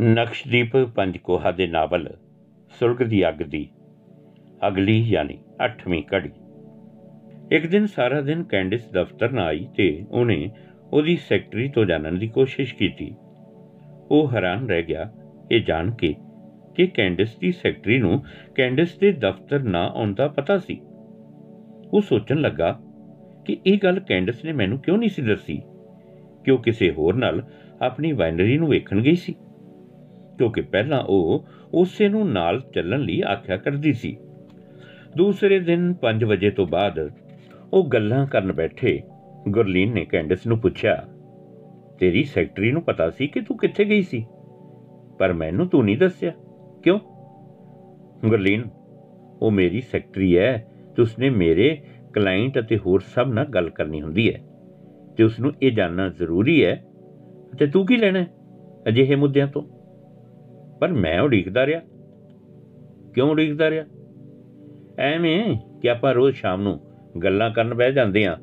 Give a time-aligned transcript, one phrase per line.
[0.00, 2.16] ਨਕਸ਼ਦੀਪ ਪੰਜਕੋਹਾ ਦੇ ਨਾਵਲ
[2.80, 3.68] ਸੁਲਗ ਦੀ ਅੱਗ ਦੀ।
[4.68, 6.30] ਅਗਲੀ ਯਾਨੀ 8ਵੀਂ ਕੜੀ
[7.52, 10.50] ਇੱਕ ਦਿਨ ਸਾਰਾ ਦਿਨ ਕੈਂਡਿਸ ਦਫ਼ਤਰ ਨਾ ਆਈ ਤੇ ਉਹਨੇ
[10.92, 13.14] ਉਹਦੀ ਸੈਕਟਰੀ ਤੋਂ ਜਾਣਨ ਦੀ ਕੋਸ਼ਿਸ਼ ਕੀਤੀ।
[14.10, 15.12] ਉਹ ਹੈਰਾਨ ਰਹਿ ਗਿਆ।
[15.50, 16.14] ਇਹ ਜਾਣ ਕੇ
[16.74, 18.22] ਕਿ ਕੈਂਡਿਸ ਦੀ ਸੈਕਟਰੀ ਨੂੰ
[18.54, 20.80] ਕੈਂਡਿਸ ਦੇ ਦਫ਼ਤਰ ਨਾ ਆਉਣ ਦਾ ਪਤਾ ਸੀ।
[21.92, 22.80] ਉਹ ਸੋਚਣ ਲੱਗਾ
[23.44, 25.62] ਕਿ ਇਹ ਗੱਲ ਕੈਂਡਿਸ ਨੇ ਮੈਨੂੰ ਕਿਉਂ ਨਹੀਂ ਸੀ ਦੱਸੀ?
[26.44, 27.48] ਕਿ ਉਹ ਕਿਸੇ ਹੋਰ ਨਾਲ
[27.82, 29.34] ਆਪਣੀ ਵਾਈਨਰੀ ਨੂੰ ਵੇਖਣ ਗਈ ਸੀ?
[30.38, 34.16] ਕਿਉਂਕਿ ਪਹਿਲਾਂ ਉਹ ਉਸੇ ਨੂੰ ਨਾਲ ਚੱਲਣ ਲਈ ਆਖਿਆ ਕਰਦੀ ਸੀ।
[35.16, 37.10] ਦੂਸਰੇ ਦਿਨ 5 ਵਜੇ ਤੋਂ ਬਾਅਦ
[37.72, 39.02] ਉਹ ਗੱਲਾਂ ਕਰਨ ਬੈਠੇ,
[39.48, 41.04] ਗੁਰਲੀਨ ਨੇ ਕੈਂਡਿਸ ਨੂੰ ਪੁੱਛਿਆ,
[41.98, 44.26] ਤੇਰੀ ਸੈਕਟਰੀ ਨੂੰ ਪਤਾ ਸੀ ਕਿ ਤੂੰ ਕਿੱਥੇ ਗਈ ਸੀ?
[45.18, 46.32] ਪਰ ਮੈਨੂੰ ਤੂੰ ਨਹੀਂ ਦੱਸਿਆ।
[46.82, 46.98] ਕਿਉਂ?
[48.28, 48.64] ਗੁਰਲੀਨ,
[49.42, 51.82] ਉਹ ਮੇਰੀ ਸੈਕਟਰੀ ਹੈ, ਤੇ ਉਸਨੇ ਮੇਰੇ
[52.12, 54.40] ਕਲਾਇੰਟ ਅਤੇ ਹੋਰ ਸਭ ਨਾਲ ਗੱਲ ਕਰਨੀ ਹੁੰਦੀ ਹੈ।
[55.16, 56.84] ਤੇ ਉਸ ਨੂੰ ਇਹ ਜਾਣਨਾ ਜ਼ਰੂਰੀ ਹੈ,
[57.58, 58.26] ਤੇ ਤੂੰ ਕੀ ਲੈਣਾ ਹੈ
[58.88, 59.62] ਅਜਿਹੇ ਮੁੱਦਿਆਂ ਤੋਂ?
[60.80, 61.80] ਪਰ ਮੈਂ ਉਡੀਕਦਾ ਰਿਹਾ।
[63.14, 63.84] ਕਿਉਂ ਉਡੀਕਦਾ ਰਿਹਾ?
[64.98, 66.80] ਐਵੇਂ ਕਿ ਆਪਾਂ ਰੋਜ਼ ਸ਼ਾਮ ਨੂੰ
[67.22, 68.38] ਗੱਲਾਂ ਕਰਨ ਬਹਿ ਜਾਂਦੇ ਆ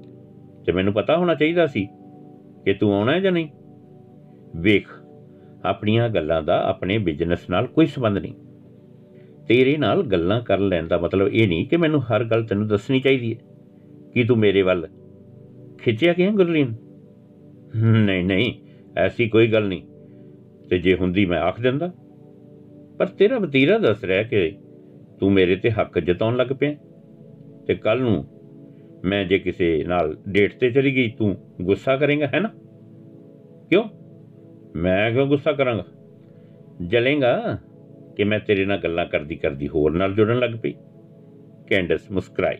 [0.65, 1.87] ਤੇ ਮੈਨੂੰ ਪਤਾ ਹੋਣਾ ਚਾਹੀਦਾ ਸੀ
[2.65, 3.49] ਕਿ ਤੂੰ ਆਉਣਾ ਹੈ ਜਾਂ ਨਹੀਂ।
[4.55, 4.87] ਵੇਖ,
[5.65, 8.33] ਆਪਣੀਆਂ ਗੱਲਾਂ ਦਾ ਆਪਣੇ ਬਿਜ਼ਨਸ ਨਾਲ ਕੋਈ ਸੰਬੰਧ ਨਹੀਂ।
[9.47, 12.99] ਤੇਰੇ ਨਾਲ ਗੱਲਾਂ ਕਰ ਲੈਣ ਦਾ ਮਤਲਬ ਇਹ ਨਹੀਂ ਕਿ ਮੈਨੂੰ ਹਰ ਗੱਲ ਤੈਨੂੰ ਦੱਸਣੀ
[12.99, 13.39] ਚਾਹੀਦੀ ਹੈ।
[14.13, 14.87] ਕਿ ਤੂੰ ਮੇਰੇ ਵੱਲ
[15.77, 16.75] ਖਿੱਚਿਆ ਕਿਉਂ ਗੁਰਲੀਨ?
[17.85, 18.53] ਨਹੀਂ ਨਹੀਂ,
[18.97, 19.81] ਐਸੀ ਕੋਈ ਗੱਲ ਨਹੀਂ।
[20.69, 21.93] ਤੇ ਜੇ ਹੁੰਦੀ ਮੈਂ ਆਖ ਦਿੰਦਾ।
[23.01, 24.57] ਪਰ ਤੇਰਾ ਵਤੀਰਾ ਦੱਸ ਰਿਹਾ ਕਿ
[25.19, 26.75] ਤੂੰ ਮੇਰੇ ਤੇ ਹੱਕ ਜਤਾਉਣ ਲੱਗ ਪਿਆ।
[27.67, 28.25] ਤੇ ਕੱਲ ਨੂੰ
[29.05, 32.49] ਮੈਂ ਜੇ ਕਿਸੇ ਨਾਲ ਡੇਟ ਤੇ ਚਲੀ ਗਈ, ਤੂੰ ਗੁੱਸਾ ਕਰੇਗਾ, ਹੈ ਨਾ?
[33.69, 33.83] ਕਿਉਂ?
[34.75, 35.85] ਮੈਂ ਕਿਉਂ ਗੁੱਸਾ ਕਰਾਂਗਾ?
[36.87, 37.57] ਜਲੇਗਾ
[38.17, 40.73] ਕਿ ਮੈਂ ਤੇਰੇ ਨਾਲ ਗੱਲਾਂ ਕਰਦੀ ਕਰਦੀ ਹੋਰ ਨਾਲ ਜੁੜਨ ਲੱਗ ਪਈ।
[41.67, 42.57] ਕੈਂਡਸ ਮੁਸਕਰਾਈ।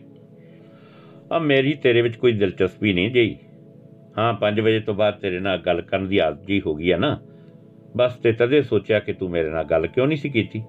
[1.32, 3.36] ਆ ਮੇਰੀ ਤੇਰੇ ਵਿੱਚ ਕੋਈ ਦਿਲਚਸਪੀ ਨਹੀਂ ਜਈ।
[4.18, 6.96] ਹਾਂ 5 ਵਜੇ ਤੋਂ ਬਾਅਦ ਤੇਰੇ ਨਾਲ ਗੱਲ ਕਰਨ ਦੀ ਆਦਤ ਜੀ ਹੋ ਗਈ ਹੈ
[6.96, 7.20] ਨਾ।
[7.96, 10.64] ਬਸ ਤੇ ਤਦੇ ਸੋਚਿਆ ਕਿ ਤੂੰ ਮੇਰੇ ਨਾਲ ਗੱਲ ਕਿਉਂ ਨਹੀਂ ਸੀ ਕੀਤੀ?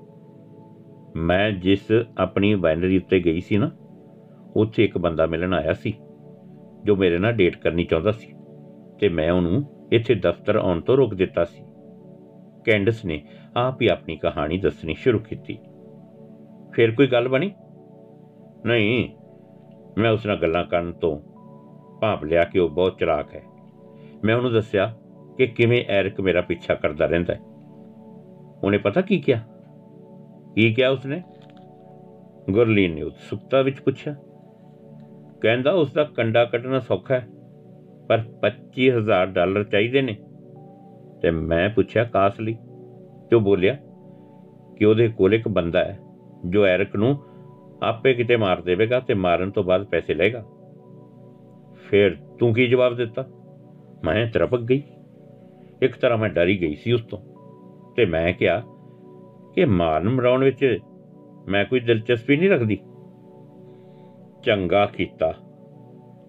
[1.15, 3.71] ਮੈਂ ਜਿਸ ਆਪਣੀ ਵਾਈਨਰੀ ਉੱਤੇ ਗਈ ਸੀ ਨਾ,
[4.55, 5.93] ਉੱਥੇ ਇੱਕ ਬੰਦਾ ਮਿਲਣ ਆਇਆ ਸੀ,
[6.83, 8.33] ਜੋ ਮੇਰੇ ਨਾਲ ਡੇਟ ਕਰਨੀ ਚਾਹੁੰਦਾ ਸੀ
[8.99, 11.63] ਤੇ ਮੈਂ ਉਹਨੂੰ ਇੱਥੇ ਦਫ਼ਤਰ ਆਉਣ ਤੋਂ ਰੋਕ ਦਿੱਤਾ ਸੀ।
[12.65, 13.23] ਕੈਂਡਸ ਨੇ
[13.57, 15.57] ਆਪ ਹੀ ਆਪਣੀ ਕਹਾਣੀ ਦੱਸਣੀ ਸ਼ੁਰੂ ਕੀਤੀ।
[16.71, 17.51] ਫਿਰ ਕੋਈ ਗੱਲ ਬਣੀ?
[18.65, 19.09] ਨਹੀਂ,
[19.97, 21.19] ਮੈਂ ਉਸ ਨਾਲ ਗੱਲਾਂ ਕਰਨ ਤੋਂ
[21.99, 23.43] ਭਾਪ ਲਿਆ ਕਿ ਉਹ ਬਹੁਤ ਚਲਾਕ ਹੈ।
[24.23, 24.97] ਮੈਂ ਉਹਨੂੰ ਦੱਸਿਆ
[25.37, 27.39] ਕਿ ਕਿਵੇਂ ਐਰਿਕ ਮੇਰਾ ਪਿੱਛਾ ਕਰਦਾ ਰਹਿੰਦਾ ਹੈ।
[28.63, 29.39] ਉਹਨੇ ਪਤਾ ਕੀ ਕਿਹਾ?
[30.55, 31.21] ਕੀ ਕਿਹਾ ਉਸਨੇ?
[32.49, 34.15] ਗੁਰਲੀਨ ਨੇ ਉਤਸੁਕਤਾ ਵਿੱਚ ਪੁੱਛਿਆ।
[35.41, 37.27] ਕਹਿੰਦਾ ਉਸ ਦਾ ਕੰਡਾ ਕੱਟਣਾ ਸੌਖਾ ਹੈ,
[38.07, 40.17] ਪਰ 25000 ਡਾਲਰ ਚਾਹੀਦੇ ਨੇ।
[41.21, 42.57] ਤੇ ਮੈਂ ਪੁੱਛਿਆ ਕਾਸ ਲਈ।
[43.29, 43.77] ਤੇ ਉਹ ਬੋਲਿਆ
[44.77, 45.99] ਕਿ ਉਹਦੇ ਕੋਲ ਇੱਕ ਬੰਦਾ ਹੈ,
[46.45, 47.17] ਜੋ ਐਰਿਕ ਨੂੰ
[47.83, 50.45] ਆਪੇ ਕਿਤੇ ਮਾਰ ਦੇਵੇਗਾ ਤੇ ਮਾਰਨ ਤੋਂ ਬਾਅਦ ਪੈਸੇ ਲਏਗਾ।
[51.89, 53.25] ਫਿਰ ਤੂੰ ਕੀ ਜਵਾਬ ਦਿੱਤਾ?
[54.03, 54.83] ਮੈਂ ਤਰਪਕ ਗਈ।
[55.81, 57.19] ਇੱਕ ਤਰ੍ਹਾਂ ਮੈਂ ਡਰੀ ਗਈ ਸੀ ਉਸ ਤੋਂ।
[57.95, 58.63] ਤੇ ਮੈਂ ਕਿਹਾ
[59.55, 60.79] ਕਿ ਮਾਰਨ ਮਰਾਉਣ ਵਿੱਚ
[61.47, 62.75] ਮੈਂ ਕੋਈ ਦਿਲਚਸਪੀ ਨਹੀਂ ਰੱਖਦੀ।
[64.43, 65.33] ਚੰਗਾ ਕੀਤਾ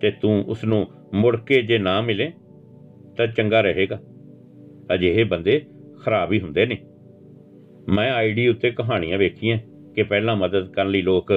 [0.00, 2.32] ਤੇ ਤੂੰ ਉਸ ਨੂੰ ਮੁੜ ਕੇ ਜੇ ਨਾ ਮਿਲੇ
[3.16, 4.00] ਤਾਂ ਚੰਗਾ ਰਹੇਗਾ।
[4.94, 5.66] ਅਜਿਹੇ ਬੰਦੇ
[6.04, 6.78] ਖਰਾਬ ਹੀ ਹੁੰਦੇ ਨੇ।
[7.88, 9.58] ਮੈਂ ਆਈਡੀ ਉੱਤੇ ਕਹਾਣੀਆਂ ਵੇਖੀਆਂ
[9.94, 11.32] ਕਿ ਪਹਿਲਾਂ ਮਦਦ ਕਰਨ ਲਈ ਲੋਕ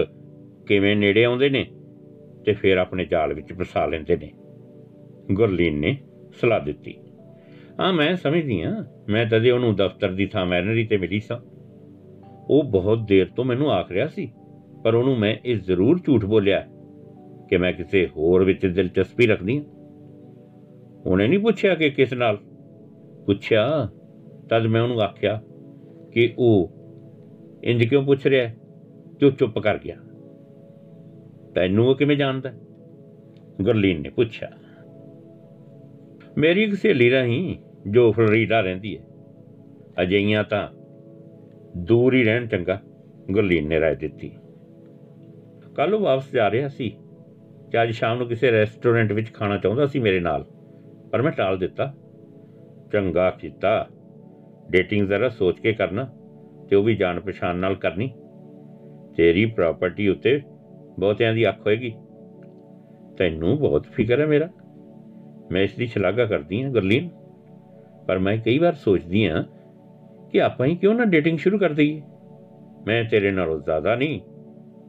[0.68, 1.72] ਕਿਵੇਂ ਨੇੜੇ ਆਉਂਦੇ ਨੇ
[2.46, 4.32] ਤੇ ਫਿਰ ਆਪਣੇ ਜਾਲ ਵਿੱਚ ਫਸਾ ਲੈਂਦੇ ਨੇ।
[5.32, 5.98] ਗੁਰਲੀਨ ਨੇ
[6.42, 6.98] ਸਲਾਹ ਦਿੱਤੀ।
[7.80, 11.38] ਹਾਂ, ਮੈਂ ਸਮਝਦੀ ਹਾਂ। ਮੈਂ ਤਦੇ ਉਹਨੂੰ ਦਫ਼ਤਰ ਦੀ ਥਾਂ ਮੈਨਰੀ ਤੇ ਮਿਲੀ ਸਾਂ।
[12.50, 14.32] ਉਹ ਬਹੁਤ ਦੇਰ ਤੋਂ ਮੈਨੂੰ ਆਖ ਰਿਹਾ ਸੀ,
[14.84, 16.68] ਪਰ ਉਹਨੂੰ ਮੈਂ ਇਹ ਜ਼ਰੂਰ ਝੂਠ ਬੋਲਿਆ
[17.50, 19.66] ਕਿ ਮੈਂ ਕਿਸੇ ਹੋਰ ਵਿੱਚ ਦਿਲਚਸਪੀ ਰੱਖਦੀ ਹਾਂ।
[21.06, 22.38] ਉਹਨੇ ਨਹੀਂ ਪੁੱਛਿਆ ਕਿ ਕਿਸ ਨਾਲ?
[23.26, 23.90] ਪੁੱਛਿਆ,
[24.50, 25.42] ਤਦ ਮੈਂ ਉਹਨੂੰ ਆਖਿਆ
[26.12, 26.72] ਕਿ ਉਹ
[27.64, 28.54] ਇੰਜ ਕਿਉਂ ਪੁੱਛ ਰਿਹਾ
[29.20, 29.96] ਤੇ ਚੁੱਪ ਕਰ ਗਿਆ।
[31.56, 32.54] ਤੈਨੂੰ ਉਹ ਕਿਵੇਂ ਜਾਣਦਾ?
[33.62, 34.50] ਗੁਰਲੀਨ ਨੇ ਪੁੱਛਿਆ।
[36.38, 39.04] ਮੇਰੀ ਇੱਕ ਸਹੇਲੀ ਰਹੀ ਜੋ ਫਲੋਰੀਡਾ ਰਹਿੰਦੀ ਹੈ।
[40.02, 40.68] ਅਜਈਆਂ ਤਾਂ
[41.78, 42.82] ਦੂਰ ਹੀ ਰਹਿਣ ਚੰਗਾ
[43.32, 44.32] ਗੁਰਲੀਨ ਨੇ ਰਾਏ ਦਿੱਤੀ।
[45.76, 46.98] ਕੱਲ ਉਹ ਵਾਪਸ ਜਾ ਰਿਹਾ ਸੀ।
[47.72, 50.46] ਤੇ ਅੱਜ ਸ਼ਾਮ ਨੂੰ ਕਿਸੇ ਰੈਸਟੋਰੈਂਟ ਵਿੱਚ ਖਾਣਾ ਚਾਹੁੰਦਾ ਸੀ ਮੇਰੇ ਨਾਲ।
[51.12, 51.94] ਪਰ ਮੈਂ ਟਾਲ ਦਿੱਤਾ।
[52.94, 53.88] ਚੰਗਾ ਕੀਤਾ।
[54.72, 56.10] ਡੇਟਿੰਗ ਜ਼ਰਾ ਸੋਚ ਕੇ ਕਰਨਾ
[56.70, 58.12] ਤੇ ਉਹ ਵੀ ਜਾਣ ਪਛਾਣ ਨਾਲ ਕਰਨੀ।
[59.18, 60.42] ਤੇਰੀ ਪ੍ਰਾਪਰਟੀ ਉੱਤੇ
[61.00, 61.96] ਬਹੁਤਿਆਂ ਦੀ ਅੱਖ ਹੋਏਗੀ।
[63.18, 64.50] ਤੈਨੂੰ ਬਹੁਤ ਫਿਕਰ ਹੈ ਮੇਰਾ।
[65.52, 67.10] ਮੈਂ ਇਸ ਦੀ ਸ਼ਲਾਘਾ ਕਰਦੀ ਹਾਂ ਗੁਰਲੀਨ।
[68.08, 69.44] ਪਰ ਮੈਂ ਕਈ ਵਾਰ ਸੋਚਦੀ ਹਾਂ
[70.32, 72.02] ਕਿ ਆਪਾਂ ਹੀ ਕਿਉਂ ਨਾ ਡੇਟਿੰਗ ਸ਼ੁਰੂ ਕਰ ਦਈਏ।
[72.88, 74.20] ਮੈਂ ਤੇਰੇ ਨਾਲੋਂ ਜ਼ਿਆਦਾ ਨਹੀਂ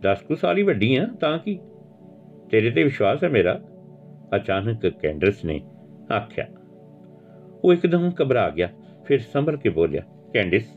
[0.01, 1.59] 10 ਕੁ ਸਾਲ ਹੀ ਵੱਡੀ ਹਾਂ, ਤਾਂ ਕੀ?
[2.51, 3.61] ਤੇਰੇ ਤੇ ਵਿਸ਼ਵਾਸ ਹੈ ਮੇਰਾ?
[4.37, 5.61] ਅਚਾਨਕ ਕੈਂਡਰਸ ਨੇ
[6.13, 6.47] ਆਖਿਆ।
[7.65, 8.69] ਉਹ ਇੱਕਦਮ ਘਬਰਾ ਗਿਆ,
[9.05, 10.69] ਫਿਰ ਸੰਭਲ ਕੇ ਬੋਲਿਆ, ਕੈਂਡਿਸ,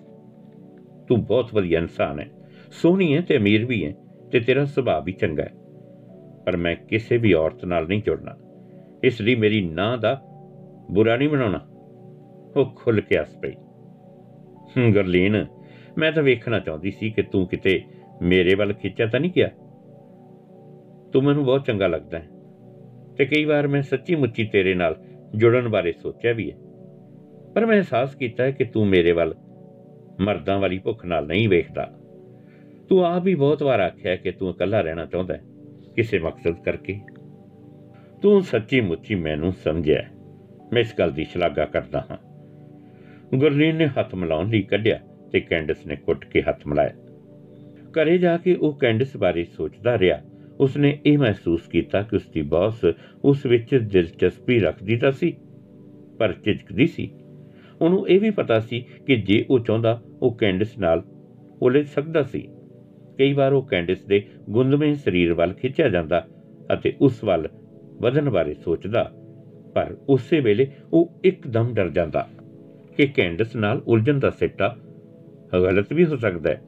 [1.08, 2.28] ਤੂੰ ਬਹੁਤ ਵਧੀਆ ਇਨਸਾਨ ਹੈ,
[2.72, 3.94] ਸੋਹਣੀ ਹੈ ਤੇ ਅਮੀਰ ਵੀ ਹੈ
[4.32, 5.52] ਤੇ ਤੇਰਾ ਸੁਭਾਅ ਵੀ ਚੰਗਾ ਹੈ।
[6.46, 8.36] ਪਰ ਮੈਂ ਕਿਸੇ ਵੀ ਔਰਤ ਨਾਲ ਨਹੀਂ ਜੁੜਨਾ,
[9.04, 10.22] ਇਸ ਲਈ ਮੇਰੀ ਨਾਂ ਦਾ
[10.92, 11.60] ਬੁਰਾ ਨਹੀਂ ਬਣਾਉਣਾ
[12.56, 13.52] ਉਹ ਖੁੱਲ ਕੇ ਹੱਸ ਪਈ।
[14.78, 15.46] ਹੂੰ, ਗਰਲੀਨ
[15.98, 17.84] ਮੈਂ ਤਾਂ ਵੇਖਣਾ ਚਾਹੁੰਦੀ ਸੀ ਕਿ ਤੂੰ ਕਿਤੇ
[18.22, 19.48] ਮੇਰੇ ਵੱਲ ਖਿੱਚਿਆ ਤਾਂ ਨਹੀਂ ਗਿਆ।
[21.14, 22.28] ਤੂੰ ਮੈਨੂੰ ਬਹੁਤ ਚੰਗਾ ਲੱਗਦਾ ਹੈ
[23.18, 24.96] ਤੇ ਕਈ ਵਾਰ ਮੈਂ ਸੱਚੀ ਮੁੱਚੀ ਤੇਰੇ ਨਾਲ
[25.36, 26.58] ਜੁੜਨ ਬਾਰੇ ਸੋਚਿਆ ਵੀ ਹੈ।
[27.54, 29.36] ਪਰ ਮੈਂ ਅਹਿਸਾਸ ਕੀਤਾ ਹੈ ਕਿ ਤੂੰ ਮੇਰੇ ਵੱਲ
[30.20, 31.94] ਮਰਦਾਂ ਵਾਲੀ ਭੁੱਖ ਨਾਲ ਨਹੀਂ ਵੇਖਦਾ।
[32.90, 35.42] ਤੂੰ ਆਪ ਵੀ ਬਹੁਤ ਵਾਰ ਆਖਿਆ ਕਿ ਤੂੰ ਇਕੱਲਾ ਰਹਿਣਾ ਚਾਹੁੰਦਾ ਹੈ
[35.96, 37.00] ਕਿਸੇ ਮਕਸਦ ਕਰਕੇ।
[38.22, 40.04] ਤੂੰ ਸੱਚੀ ਮੁੱਚੀ ਮੈਨੂੰ ਸਮਝਿਆ
[40.74, 42.31] ਮੈਂ ਇਸ ਗੱਲ ਦੀ ਸ਼ਲਾਘਾ ਕਰਦਾ ਹਾਂ।
[43.36, 45.00] ਗੁਰਲੀਨ ਨੇ ਹੱਥ ਮਿਲਾਉਣ ਲਈ ਕੱਢਿਆ
[45.32, 46.94] ਤੇ ਕੈਂਡਸ ਨੇ ਕੁੱਟ ਕੇ ਹੱਥ ਮਿਲਾਇਆ।
[47.92, 50.20] ਘਰੇ ਜਾ ਕੇ ਉਹ ਕੈਂਡਸ ਬਾਰੇ ਸੋਚਦਾ ਰਿਹਾ।
[50.60, 52.86] ਉਸਨੇ ਇਹ ਮਹਿਸੂਸ ਕੀਤਾ ਕਿ ਉਸਦੀ ਬੌਸ
[53.24, 55.36] ਉਸ ਵਿੱਚ ਦਿਲਚਸਪੀ ਰੱਖਦੀ ਤਾਂ ਸੀ,
[56.20, 57.10] ਪਰ ਝਿਜਕਦੀ ਸੀ।
[57.82, 61.04] ਉਹਨੂੰ ਇਹ ਵੀ ਪਤਾ ਸੀ ਕਿ ਜੇ ਉਹ ਚਾਹੁੰਦਾ, ਉਹ ਕੈਂਡਸ ਨਾਲ
[61.62, 62.48] ਉਲਝ ਸਕਦਾ ਸੀ।
[63.18, 66.26] ਕਈ ਵਾਰ ਉਹ ਕੈਂਡਸ ਦੇ ਗੁੰਦਵੇਂ ਸਰੀਰ ਵੱਲ ਖਿੱਚਿਆ ਜਾਂਦਾ
[66.74, 67.48] ਅਤੇ ਉਸ ਵੱਲ
[68.02, 69.12] ਵਧਣ ਬਾਰੇ ਸੋਚਦਾ,
[69.76, 72.28] ਪਰ ਉਸੇ ਵੇਲੇ ਉਹ ਇੱਕਦਮ ਡਰ ਜਾਂਦਾ।
[72.98, 74.76] ਕਿ ਕੈਂਡਸ ਨਾਲ ਉਲਝਣ ਦਾ ਸਿੱਟਾ
[75.54, 76.62] ਗਲਤ ਵੀ ਹੋ ਸਕਦਾ ਹੈ।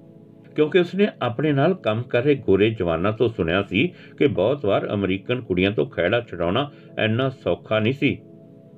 [0.55, 4.93] ਕਿਉਂਕਿ ਉਸਨੇ ਆਪਣੇ ਨਾਲ ਕੰਮ ਕਰ ਰਹੇ ਗੋਰੇ ਜਵਾਨਾਂ ਤੋਂ ਸੁਣਿਆ ਸੀ ਕਿ ਬਹੁਤ ਵਾਰ
[4.93, 6.71] ਅਮਰੀਕਨ ਕੁੜੀਆਂ ਤੋਂ ਖਹਿੜਾ ਛਡਾਉਣਾ
[7.03, 8.17] ਇੰਨਾ ਸੌਖਾ ਨਹੀਂ ਸੀ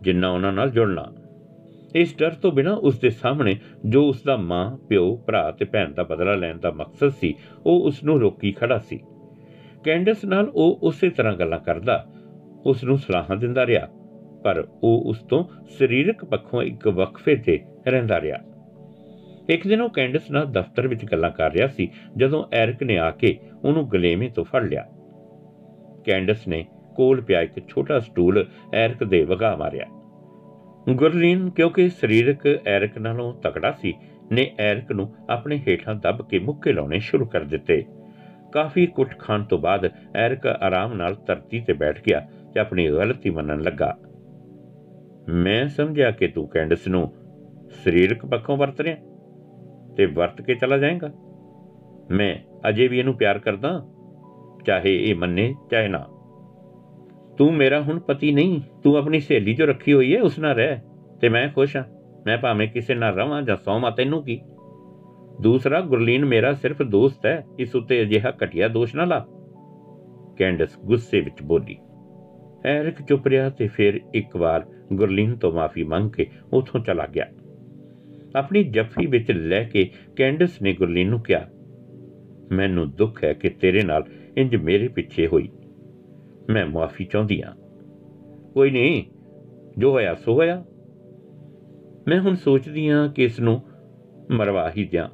[0.01, 1.05] ਜਿੰਨਾ ਉਹਨਾਂ ਨਾਲ ਜੁੜਨਾ।
[1.95, 5.93] ਇਸ ਡਰ ਤੋਂ ਬਿਨਾ ਉਸ ਦੇ ਸਾਹਮਣੇ ਜੋ ਉਸ ਦਾ ਮਾਂ, ਪਿਓ, ਭਰਾ ਤੇ ਭੈਣ
[5.93, 8.99] ਦਾ ਬਦਲਾ ਲੈਣ ਦਾ ਮਕਸਦ ਸੀ, ਉਹ ਉਸ ਨੂੰ ਰੋਕੀ ਖੜਾ ਸੀ।
[9.83, 12.05] ਕੈਂਡਸ ਨਾਲ ਉਹ ਉਸੇ ਤਰ੍ਹਾਂ ਗੱਲਾਂ ਕਰਦਾ
[12.65, 13.87] ਉਸ ਨੂੰ ਸਲਾਹਾਂ ਦਿੰਦਾ ਰਿਹਾ।
[14.45, 15.43] ਪਰ ਉਹ ਉਸ ਤੋਂ
[15.77, 18.37] ਸਰੀਰਕ ਪੱਖੋਂ ਇੱਕ ਵਕਫੇ ਤੇ ਰਹਿੰਦਾ ਰਿਹਾ।
[19.49, 23.11] ਇੱਕ ਦਿਨ ਉਹ ਕੈਂਡਸ ਨਾਲ ਦਫ਼ਤਰ ਵਿੱਚ ਗੱਲਾਂ ਕਰ ਰਿਹਾ ਸੀ, ਜਦੋਂ ਐਰਿਕ ਨੇ ਆ
[23.11, 24.87] ਕੇ ਉਹਨੂੰ ਗਲੇਮੇ ਤੋਂ ਫੜ ਲਿਆ।
[26.05, 26.65] ਕੈਂਡਸ ਨੇ
[26.95, 29.85] ਕੋਲ ਪਿਆ ਇੱਕ ਛੋਟਾ ਸਟੂਲ ਐਰਿਕ ਦੇ ਵਗਾ ਮਾਰਿਆ।
[30.89, 33.93] ਗੁਰਲੀਨ, ਕਿਉਂਕਿ ਸਰੀਰਕ ਐਰਿਕ ਨਾਲੋਂ ਤਕੜਾ ਸੀ,
[34.31, 37.85] ਨੇ ਐਰਿਕ ਨੂੰ ਆਪਣੇ ਹੇਠਾਂ ਦੱਬ ਕੇ ਮੁੱਕੇ ਲਾਉਣੇ ਸ਼ੁਰੂ ਕਰ ਦਿੱਤੇ।
[38.53, 43.29] ਕਾਫੀ ਕੁੱਟ ਖਾਣ ਤੋਂ ਬਾਅਦ ਐਰਿਕ ਆਰਾਮ ਨਾਲ ਧਰਤੀ ਤੇ ਬੈਠ ਗਿਆ ਤੇ ਆਪਣੀ ਗਲਤੀ
[43.29, 43.97] ਮੰਨਣ ਲੱਗਾ।
[45.29, 47.13] ਮੈਂ ਸਮਝਿਆ ਕਿ ਤੂੰ ਕੈਂਡਸ ਨੂੰ
[47.83, 48.95] ਸਰੀਰਕ ਪੱਖੋਂ ਵਰਤ ਰਿਹਾ
[49.97, 51.11] ਤੇ ਵਰਤ ਕੇ ਚਲਾ ਜਾਏਗਾ।
[52.11, 52.35] ਮੈਂ
[52.69, 53.87] ਅਜੇ ਵੀ ਇਹਨੂੰ ਪਿਆਰ ਕਰਦਾ
[54.65, 56.07] ਚਾਹੇ ਇਹ ਮੰਨੇ ਚਾਹੇ ਨਾ।
[57.37, 60.79] ਤੂੰ ਮੇਰਾ ਹੁਣ ਪਤੀ ਨਹੀਂ, ਤੂੰ ਆਪਣੀ ਸਹੇਲੀ ਜੋ ਰੱਖੀ ਹੋਈ ਹੈ, ਉਸ ਨਾਲ ਰਹਿ
[61.21, 61.83] ਤੇ ਮੈਂ ਖੁਸ਼ ਹਾਂ।
[62.25, 64.41] ਮੈਂ ਭਾਵੇਂ ਕਿਸੇ ਨਾਲ ਰਵਾਂ ਜਾਂ ਸੌਵਾਂ, ਤੈਨੂੰ ਕੀ?
[65.41, 69.27] ਦੂਸਰਾ, ਗੁਰਲੀਨ ਮੇਰਾ ਸਿਰਫ ਦੋਸਤ ਹੈ, ਇਸ ਉੱਤੇ ਅਜਿਹਾ ਘਟਿਆ ਦੋਸ਼ ਨਾ ਲਾ।
[70.37, 71.77] ਕੈਂਡਸ ਗੁੱਸੇ ਵਿੱਚ ਬੋਲੀ
[72.65, 77.25] ਐਰਿਕ ਚੁੱਪ ਰਿਹਾ ਤੇ ਫਿਰ ਇੱਕ ਵਾਰ ਗੁਰਲੀਨ ਤੋਂ ਮਾਫੀ ਮੰਗ ਕੇ ਉਥੋਂ ਚਲਾ ਗਿਆ।
[78.35, 81.49] ਆਪਣੀ ਜੱਫੀ ਵਿੱਚ ਲੈ ਕੇ ਕੈਂਡਸ ਨੇ ਗੁਰਲੀਨ ਨੂੰ ਕਿਹਾ,
[82.51, 84.03] ਮੈਨੂੰ ਦੁੱਖ ਹੈ ਕਿ ਤੇਰੇ ਨਾਲ
[84.37, 85.49] ਇੰਜ ਮੇਰੇ ਪਿੱਛੇ ਹੋਈ।
[86.49, 87.55] ਮੈਂ ਮਾਫੀ ਚਾਹੁੰਦੀ ਹਾਂ।
[88.53, 89.03] ਕੋਈ ਨਹੀਂ,
[89.77, 90.65] ਜੋ ਹੋਇਆ ਸੋ ਹੋਇਆ।
[92.07, 93.61] ਮੈਂ ਹੁਣ ਸੋਚਦੀ ਹਾਂ ਕਿ ਇਸ ਨੂੰ
[94.31, 95.09] ਮਰਵਾ ਹੀ ਦਿਆਂ,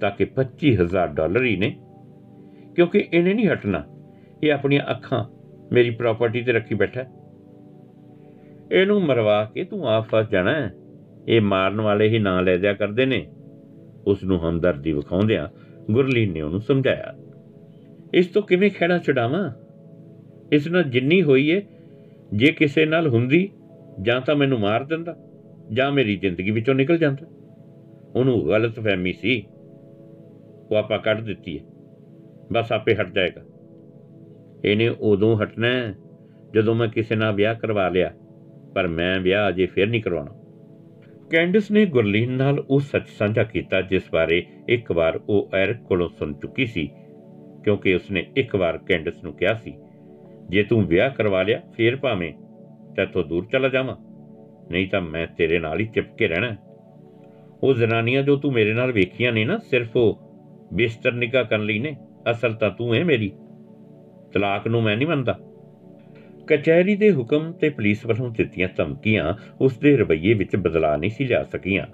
[0.00, 1.80] ਤਾਂ ਕਿ 25000 ਡਾਲਰ ਹੀ ਨੇ।
[2.74, 3.84] ਕਿਉਂਕਿ ਇਹਨੇ ਨਹੀਂ ਹਟਣਾ।
[4.42, 5.39] ਇਹ ਆਪਣੀਆਂ ਅੱਖਾਂ
[5.72, 7.04] ਮੇਰੀ ਪ੍ਰਾਪਰਟੀ ਤੇ ਰੱਖੀ ਬੈਠਾ
[8.72, 10.70] ਇਹਨੂੰ ਮਰਵਾ ਕੇ ਤੂੰ ਆਪ ਫਸ ਜਾਣਾ
[11.28, 13.26] ਇਹ ਮਾਰਨ ਵਾਲੇ ਹੀ ਨਾਂ ਲੈ ਦਿਆ ਕਰਦੇ ਨੇ।
[14.06, 15.48] ਉਸ ਨੂੰ ਹਮਦਰਦੀ ਵਿਖਾਉਂਦਿਆਂ
[15.90, 17.14] ਗੁਰਲੀਨ ਨੇ ਉਹਨੂੰ ਸਮਝਾਇਆ,
[18.14, 19.50] ਇਸ ਤੋਂ ਕਿਵੇਂ ਖੇੜਾ ਛਡਾਵਾਂ?
[20.52, 21.62] ਇਸ ਨਾਲ ਜਿੰਨੀ ਹੋਈ ਏ,
[22.34, 23.48] ਜੇ ਕਿਸੇ ਨਾਲ ਹੁੰਦੀ,
[24.02, 25.16] ਜਾਂ ਤਾਂ ਮੈਨੂੰ ਮਾਰ ਦਿੰਦਾ,
[25.72, 27.26] ਜਾਂ ਮੇਰੀ ਜ਼ਿੰਦਗੀ ਵਿੱਚੋਂ ਨਿਕਲ ਜਾਂਦਾ।
[28.14, 29.42] ਉਹਨੂੰ ਗਲਤ ਫਹਿਮੀ ਸੀ।
[30.70, 31.64] ਉਹ ਆਪਾਂ ਕੱਢ ਦਿੱਤੀ ਹੈ
[32.52, 33.42] ਬਸ ਆਪੇ ਹਟ ਜਾਏਗਾ।
[34.64, 35.68] ਇਹਨੇ ਉਦੋਂ ਹਟਣਾ
[36.54, 38.12] ਜਦੋਂ ਮੈਂ ਕਿਸੇ ਨਾਲ ਵਿਆਹ ਕਰਵਾ ਲਿਆ,
[38.74, 40.38] ਪਰ ਮੈਂ ਵਿਆਹ ਅਜੇ ਫੇਰ ਨਹੀਂ ਕਰਵਾਉਣਾ।
[41.30, 46.08] ਕੈਂਡਿਸ ਨੇ ਗੁਰਲੀਨ ਨਾਲ ਉਹ ਸੱਚ ਸਾਂਝਾ ਕੀਤਾ ਜਿਸ ਬਾਰੇ ਇੱਕ ਵਾਰ ਉਹ ਐਰਿਕ ਕੋਲੋਂ
[46.08, 46.88] ਸੁਣ ਚੁੱਕੀ ਸੀ,
[47.64, 49.74] ਕਿਉਂਕਿ ਉਸਨੇ ਇੱਕ ਵਾਰ ਕੈਂਡਿਸ ਨੂੰ ਕਿਹਾ ਸੀ,
[50.48, 52.32] ਜੇ ਤੂੰ ਵਿਆਹ ਕਰਵਾ ਲਿਆ ਫੇਰ ਭਾਵੇਂ
[52.96, 53.96] ਤੇਥੋਂ ਦੂਰ ਚਲਾ ਜਾਵਾਂ,
[54.70, 56.56] ਨਹੀਂ ਤਾਂ ਮੈਂ ਤੇਰੇ ਨਾਲ ਹੀ ਚਿਪਕੇ ਰਹਿਣਾ
[57.62, 60.18] ਉਹ ਜ਼ਨਾਨੀਆਂ ਜੋ ਤੂੰ ਮੇਰੇ ਨਾਲ ਵੇਖੀਆਂ ਨੇ ਨਾ, ਸਿਰਫ ਉਹ
[60.74, 61.96] ਬਿਸਤਰ ਨਿਕਾ ਕਰਨ ਲਈ ਨੇ,
[62.30, 63.30] ਅਸਲ ਤਾਂ ਤੂੰ ਹੈ ਮੇਰੀ।
[64.32, 65.38] ਤਲਾਕ ਨੂੰ ਮੈਂ ਨਹੀਂ ਮੰਨਦਾ।
[66.46, 71.24] ਕਚਹਿਰੀ ਦੇ ਹੁਕਮ ਤੇ ਪੁਲਿਸ ਵੱਲੋਂ ਦਿੱਤੀਆਂ ਧਮਕੀਆਂ ਉਸ ਦੇ ਰਵੱਈਏ ਵਿੱਚ ਬਦਲਾਅ ਨਹੀਂ ਸੀ
[71.24, 71.86] ਲਿਆ ਸਕੀਆਂ।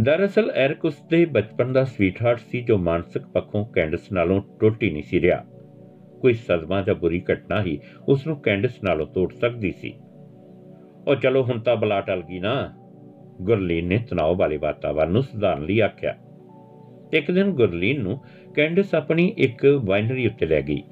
[0.00, 4.90] ਦਰਅਸਲ, ਐਰਕ ਉਸ ਦੇ ਬਚਪਨ ਦਾ ਸਵੀਟਹਾਰਟ ਸੀ ਜੋ ਮਾਨਸਿਕ ਪੱਖੋਂ ਕੈਂਡਸ ਨਾਲੋਂ ਟੁੱਟ ਹੀ
[4.90, 5.44] ਨਹੀਂ ਸੀ ਰਿਹਾ।
[6.20, 9.94] ਕੋਈ ਸਦਮਾ ਜਾਂ ਬੁਰੀ ਘਟਨਾ ਹੀ ਉਸ ਨੂੰ ਕੈਂਡਸ ਨਾਲੋਂ ਤੋੜ ਸਕਦੀ ਸੀ।
[11.08, 12.72] ਉਹ ਚਲੋ ਹੁਣ ਤਾਂ ਬਲਾ ਟਲ ਗਈ ਨਾ।
[13.42, 16.16] ਗੁਰਲੀਨ ਨੇ ਤਣਾਅ ਵਾਲੇ ਵਾਤਾਵਰਨ ਨੂੰ ਸੁਧਾਰਨ ਲਈ ਆਖਿਆ।
[17.12, 18.20] ਇੱਕ ਦਿਨ ਗੁਰਲੀਨ ਨੂੰ
[18.54, 20.82] ਕੈਂਡਸ ਆਪਣੀ ਇੱਕ ਵਾਈਨਰੀ ਉੱਤੇ ਲੈ ਗਈ।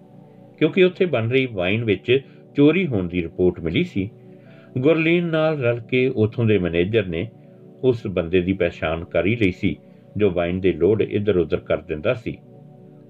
[0.62, 2.21] ਕਿਉਂਕਿ ਉੱਥੇ ਬਣ ਰਹੀ ਵਾਈਨ ਵਿੱਚ
[2.57, 4.11] ਚੋਰੀ ਹੋਣ ਦੀ ਰਿਪੋਰਟ ਮਿਲੀ ਸੀ।
[4.78, 7.31] ਗੁਰਲੀਨ ਨਾਲ ਰਲ ਕੇ ਉਥੋਂ ਦੇ ਮੈਨੇਜਰ ਨੇ
[7.83, 9.76] ਉਸ ਬੰਦੇ ਦੀ ਪਛਾਣ ਕਰ ਹੀ ਲਈ ਸੀ,
[10.16, 12.38] ਜੋ ਵਾਈਨ ਦੇ ਲੋਡ ਇੱਧਰ-ਉੱਧਰ ਕਰ ਦਿੰਦਾ ਸੀ।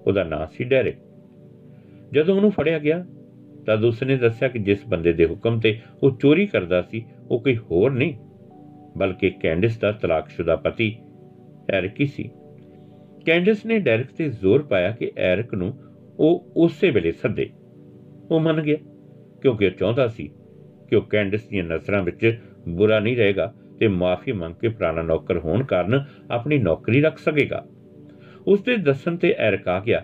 [0.06, 0.94] ਉਹਦਾ ਨਾਂ ਸੀ ਡੈਰਿਕ।
[2.12, 3.06] ਜਦੋਂ ਉਹਨੂੰ ਫੜਿਆ ਗਿਆ,
[3.66, 7.56] ਤਦ ਉਸਨੇ ਦੱਸਿਆ ਕਿ ਜਿਸ ਬੰਦੇ ਦੇ ਹੁਕਮ ਤੇ ਉਹ ਚੋਰੀ ਕਰਦਾ ਸੀ, ਉਹ ਕੋਈ
[7.56, 8.14] ਹੋਰ ਨਹੀਂ,
[8.98, 10.96] ਬਲਕਿ ਕੈਂਡਿਸ ਦਾ ਤਲਾਕਸ਼ੁਦਾ ਪਤੀ
[11.70, 12.30] ਐਰਿਕ ਹੀ ਸੀ।
[13.26, 15.78] ਕੈਂਡਿਸ ਨੇ ਡੈਰਿਕ ਤੇ ਜ਼ੋਰ ਪਾਇਆ ਕਿ ਐਰਿਕ ਨੂੰ
[16.22, 17.48] ਉਹ ਉਸੇ ਵੇਲੇ ਸੱਦੇ।
[18.30, 18.76] ਉਹ ਮੰਨ ਗਿਆ,
[19.42, 20.30] ਕਿਉਂਕਿ ਉਹ ਚਾਹੁੰਦਾ ਸੀ
[20.88, 22.36] ਕਿ ਉਹ ਕੈਂਡਿਸ ਦੀਆਂ ਨਜ਼ਰਾਂ ਵਿੱਚ
[22.68, 27.64] ਬੁਰਾ ਨਹੀਂ ਰਹੇਗਾ ਤੇ ਮਾਫੀ ਮੰਗ ਕੇ ਪੁਰਾਣਾ ਨੌਕਰ ਹੋਣ ਕਾਰਨ ਆਪਣੀ ਨੌਕਰੀ ਰੱਖ ਸਕੇਗਾ।
[28.46, 30.02] ਉਸ ਦੇ ਦੱਸਣ ਤੇ ਐਰਕ ਆ ਗਿਆ,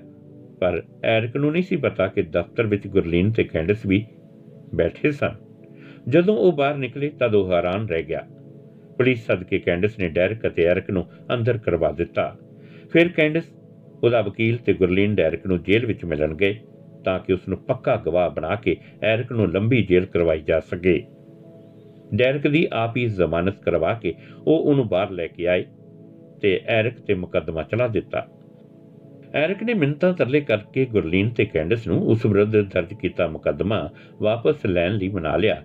[0.60, 4.04] ਪਰ ਐਰਕ ਨੂੰ ਨਹੀਂ ਸੀ ਪਤਾ ਕਿ ਦਫ਼ਤਰ ਵਿੱਚ ਗੁਰਲੀਨ ਤੇ ਕੈਂਡਸ ਵੀ
[4.74, 5.34] ਬੈਠੇ ਸਨ।
[6.08, 8.26] ਜਦੋਂ ਉਹ ਬਾਹਰ ਨਿਕਲੇ ਤਦ ਉਹ ਹੈਰਾਨ ਰਹਿ ਗਿਆ।
[8.96, 12.36] ਪੁਲਿਸ ਸਦਕੇ ਕੈਂਡਸ ਨੇ ਡੈਰਕ ਅਤੇ ਐਰਕ ਨੂੰ ਅੰਦਰ ਕਰਵਾ ਦਿੱਤਾ।
[12.92, 13.52] ਫਿਰ ਕੈਂਡਸ
[14.02, 16.58] ਉਹਦਾ ਵਕੀਲ ਤੇ ਗੁਰਲੀਨ ਡੈਰਕ ਨੂੰ ਜੇਲ੍ਹ ਵਿੱਚ ਮਿਲਣ ਗਏ
[17.04, 21.02] ਤਾਂ ਕਿ ਉਸ ਨੂੰ ਪੱਕਾ ਗਵਾਹ ਬਣਾ ਕੇ ਐਰਕ ਨੂੰ ਲੰਬੀ ਜੇਲ੍ਹ ਕਰਵਾਈ ਜਾ ਸਕੇ।
[22.14, 24.14] ਡੈਰਕ ਦੀ ਆਪ ਹੀ ਜ਼ਮਾਨਤ ਕਰਵਾ ਕੇ
[24.46, 25.64] ਉਹ ਉਹਨੂੰ ਬਾਹਰ ਲੈ ਕੇ ਆਏ
[26.42, 28.26] ਤੇ ਐਰਕ ਤੇ ਮੁਕੱਦਮਾ ਚਲਾ ਦਿੱਤਾ।
[29.34, 33.88] ਐਰਕ ਨੇ ਮਿੰਤਾਂ ਤਰਲੇ ਕਰਕੇ ਗੁਰਲੀਨ ਤੇ ਕੈਂਡਸ ਨੂੰ ਉਸ ਵਿਰੁੱਧ ਦਰਜ ਕੀਤਾ ਮੁਕੱਦਮਾ
[34.22, 35.62] ਵਾਪਸ ਲੈਣ ਲਈ ਮਨਾ ਲਿਆ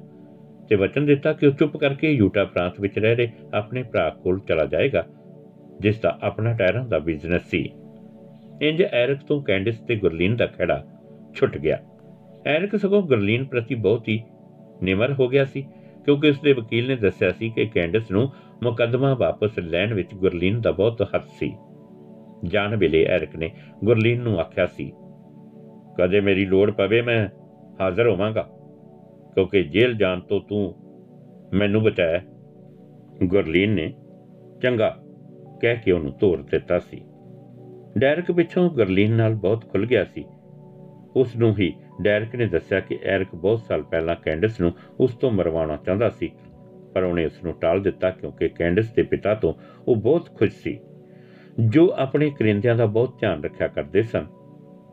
[0.70, 4.40] ਤੇ ਵਚਨ ਦਿੱਤਾ ਕਿ ਉਹ ਚੁੱਪ ਕਰਕੇ ਯੂਟਾ ਪ੍ਰਾਂਤ ਵਿੱਚ ਰਹਿ ਰਹੇ ਆਪਣੇ ਭਰਾ ਕੋਲ
[4.40, 5.06] ਚਲਾ ਜਾਏਗਾ,
[5.82, 7.70] ਜਿਸ ਦਾ ਆਪਣਾ ਟਾਇਰਾਂ ਦਾ ਬਿਜ਼ਨਸ ਸੀ।
[8.62, 10.83] ਇੰਜ ਐਰਕ ਤੋਂ ਕੈਂਡਸ ਤੇ ਗੁਰਲੀਨ ਦਾ ਖੜਾ
[11.36, 11.77] ਛੁੱਟ ਗਿਆ।
[12.45, 14.22] ਐਰਕ ਸਗੋਂ ਗੁਰਲੀਨ ਪ੍ਰਤੀ ਬਹੁਤ ਹੀ
[14.83, 15.62] ਨਿਮਰ ਹੋ ਗਿਆ ਸੀ,
[16.05, 18.29] ਕਿਉਂਕਿ ਉਸ ਦੇ ਵਕੀਲ ਨੇ ਦੱਸਿਆ ਸੀ ਕਿ ਕੈਂਡਸ ਨੂੰ
[18.63, 21.53] ਮੁਕੱਦਮਾ ਵਾਪਸ ਲੈਣ ਵਿੱਚ ਗੁਰਲੀਨ ਦਾ ਬਹੁਤ ਹੱਥ ਸੀ।
[22.43, 23.51] ਜਾਣ ਵੇਲੇ ਐਰਕ ਨੇ
[23.83, 24.91] ਗੁਰਲੀਨ ਨੂੰ ਆਖਿਆ ਸੀ,
[25.98, 27.27] ਕਦੇ ਮੇਰੀ ਲੋੜ ਪਵੇ ਮੈਂ
[27.81, 28.48] ਹਾਜ਼ਰ ਹੋਵਾਂਗਾ,
[29.36, 30.74] ਕਿਉਂਕਿ ਜੇਲ੍ਹ ਜਾਣ ਤੋਂ ਤੂੰ
[31.53, 32.22] ਮੈਨੂੰ ਬਚਾਇਆ।
[33.24, 33.93] ਗੁਰਲੀਨ ਨੇ
[34.62, 34.89] ਚੰਗਾ
[35.62, 37.01] ਕਹਿ ਕੇ ਉਹਨੂੰ ਤੋਰ ਦਿੱਤਾ ਸੀ।
[37.98, 40.24] ਡੈਰਕ ਪਿੱਛੋਂ ਗੁਰਲੀਨ ਨਾਲ ਬਹੁਤ ਖੁੱਲ ਗਿਆ ਸੀ।
[41.16, 45.32] ਉਸ ਨੂੰ ਹੀ ਡੈਰਕ ਨੇ ਦੱਸਿਆ ਕਿ ਐਰਕ ਬਹੁਤ ਸਾਲ ਪਹਿਲਾਂ ਕੈਂਡਸ ਨੂੰ ਉਸ ਤੋਂ
[45.32, 46.32] ਮਰਵਾਉਣਾ ਚਾਹੁੰਦਾ ਸੀ,
[46.94, 49.54] ਪਰ ਉਹਨੇ ਉਸ ਨੂੰ ਟਾਲ ਦਿੱਤਾ ਕਿਉਂਕਿ ਕੈਂਡਸ ਦੇ ਪਿਤਾ ਤੋਂ
[49.88, 50.80] ਉਹ ਬਹੁਤ ਖੁਸ਼ ਸੀ।
[51.60, 54.26] ਜੋ ਆਪਣੇ ਕਰਿੰਦਿਆਂ ਦਾ ਬਹੁਤ ਧਿਆਨ ਰੱਖਿਆ ਕਰਦੇ ਸਨ,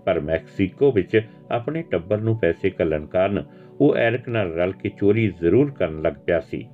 [0.05, 3.45] ਪਰ ਮੈਕਸੀਕੋ ਵਿੱਚ ਆਪਣੇ ਟੱਬਰ ਨੂੰ ਪੈਸੇ ਕੱਲਣ ਕਾਰਨ
[3.81, 6.69] ਉਹ ਐਰਕ ਨਾਲ ਰਲ ਕੇ ਚੋਰੀ ਜ਼ਰੂਰ ਕਰਨ ਲੱਗ ਪਿਆ ਸੀ।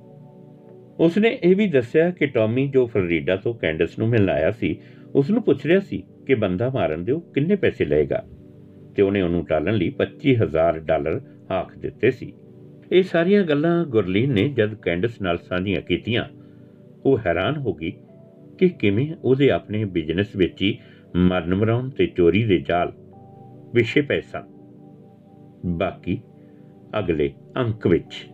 [0.99, 4.79] ਉਸਨੇ ਇਹ ਵੀ ਦੱਸਿਆ ਕਿ ਟੌਮੀ ਜੋ ਫਲੋਰੀਡਾ ਤੋਂ ਕੈਂਡਸ ਨੂੰ ਮਿਲਣ ਆਇਆ ਸੀ
[5.15, 8.23] ਉਸ ਨੂੰ ਪੁੱਛ ਰਿਹਾ ਸੀ ਕਿ ਬੰਦਾ ਮਾਰਨ ਦੇ ਉਹ ਕਿੰਨੇ ਪੈਸੇ ਲਏਗਾ?
[8.95, 12.33] ਤੇ ਉਹਨੇ ਉਹਨੂੰ ਟਾਲਣ ਲਈ 25000 ਡਾਲਰ ਆਖ ਦਿੱਤੇ ਸੀ।
[12.91, 16.25] ਇਹ ਸਾਰੀਆਂ ਗੱਲਾਂ ਗੁਰਲੀਨ ਨੇ ਜਦ ਕੈਂਡਸ ਨਾਲ ਸਾਂਝੀਆਂ ਕੀਤੀਆਂ,
[17.05, 17.91] ਉਹ ਹੈਰਾਨ ਹੋ ਗਈ
[18.57, 20.77] ਕਿ ਕਿਵੇਂ ਉਹਦੇ ਆਪਣੇ ਬਿਜ਼ਨਸ ਵਿੱਚ ਹੀ
[21.15, 22.93] ਮਰਨ ਮਰਾਉਣ ਤੇ ਚੋਰੀ ਦੇ ਜਾਲ
[23.73, 24.43] ਵਿਸ਼ੇ ਪਏ ਸਨ।
[25.65, 26.21] ਬਾਕੀ
[26.99, 28.27] ਅਗਲੇ ਅੰਕ ਵਿੱਚ